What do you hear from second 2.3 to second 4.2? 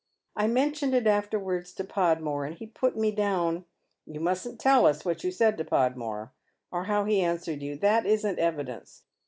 and he put me down ""You